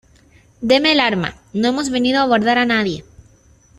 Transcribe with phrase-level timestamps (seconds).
[0.61, 1.35] deme el arma.
[1.53, 3.05] no hemos venido a abordar a nadie.